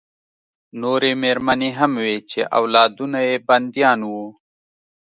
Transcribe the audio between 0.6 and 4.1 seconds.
نورې مېرمنې هم وې چې اولادونه یې بندیان